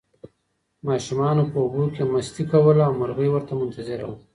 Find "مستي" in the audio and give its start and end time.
2.11-2.43